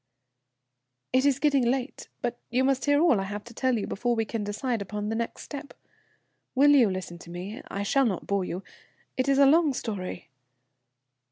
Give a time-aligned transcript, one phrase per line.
[1.13, 4.25] "It is getting late, but you must hear all I have to tell before we
[4.25, 5.75] can decide upon the next step.
[6.55, 7.61] Will you listen to me?
[7.67, 8.63] I shall not bore you.
[9.15, 10.31] It is a long story.